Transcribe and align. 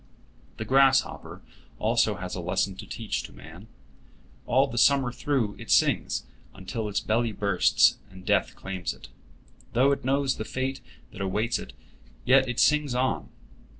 The 0.57 0.65
grasshopper 0.65 1.43
also 1.77 2.15
has 2.15 2.33
a 2.33 2.41
lesson 2.41 2.73
to 2.77 2.87
teach 2.87 3.21
to 3.21 3.31
man. 3.31 3.67
All 4.47 4.65
the 4.65 4.79
summer 4.79 5.11
through 5.11 5.55
it 5.59 5.69
sings, 5.69 6.23
until 6.55 6.89
its 6.89 6.99
belly 6.99 7.31
bursts, 7.31 7.97
and 8.09 8.25
death 8.25 8.55
claims 8.55 8.95
it. 8.95 9.09
Though 9.73 9.91
it 9.91 10.03
knows 10.03 10.37
the 10.37 10.43
fate 10.43 10.81
that 11.11 11.21
awaits 11.21 11.59
it, 11.59 11.73
yet 12.25 12.49
it 12.49 12.59
sings 12.59 12.95
on. 12.95 13.29